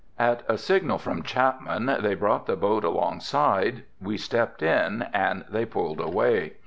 [0.17, 5.45] At a signal from Chapman they brought the boat along side, we stepped in and
[5.47, 6.53] they pulled away.